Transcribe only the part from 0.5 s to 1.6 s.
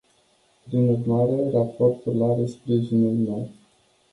Prin urmare,